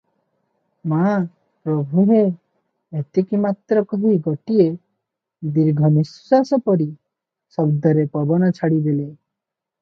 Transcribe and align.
ମା 0.91 1.01
ପ୍ରଭୁହେ"- 1.65 2.97
ଏତିକି 3.01 3.39
ମାତ୍ର 3.43 3.83
କହି 3.91 4.13
ଗୋଟିଏ 4.29 4.65
ଦୀର୍ଘନିଶ୍ୱାସ 5.59 6.61
ପରି 6.71 6.89
ଶବ୍ଦରେ 7.59 8.09
ପବନ 8.17 8.51
ଛାଡ଼ିଦେଲେ। 8.61 9.07